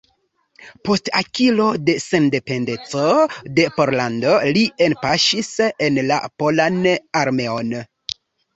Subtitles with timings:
[0.87, 3.03] Post akiro de sendependeco
[3.61, 5.53] de Pollando li enpaŝis
[5.91, 6.83] en la polan
[7.25, 7.81] armeon.